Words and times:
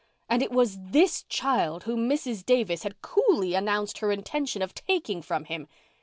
And 0.27 0.41
it 0.41 0.49
was 0.49 0.79
this 0.81 1.21
child 1.29 1.83
whom 1.83 2.09
Mrs. 2.09 2.43
Davis 2.43 2.81
had 2.81 3.03
coolly 3.03 3.53
announced 3.53 3.99
her 3.99 4.11
intention 4.11 4.63
of 4.63 4.73
taking 4.73 5.21
from 5.21 5.43
him. 5.45 5.67